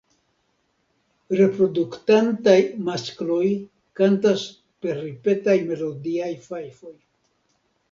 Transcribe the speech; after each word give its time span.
Reproduktantaj 1.39 2.55
maskloj 2.89 3.45
kantas 4.01 4.49
per 4.87 4.99
ripetaj 5.05 5.59
melodiaj 5.71 6.33
fajfoj. 6.51 6.99